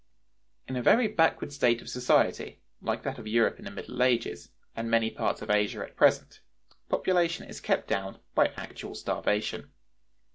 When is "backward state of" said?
1.15-1.87